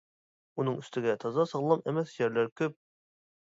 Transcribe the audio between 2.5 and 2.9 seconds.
كۆپ.